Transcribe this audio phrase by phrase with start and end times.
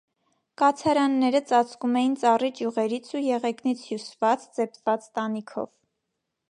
[0.59, 5.75] Կացարանները ծածկում էին ծառի ճյուղերից ու եղեգնից հյուսված, ծեփված տանիքով։